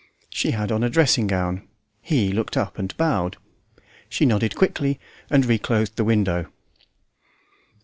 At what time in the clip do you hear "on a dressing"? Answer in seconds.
0.71-1.27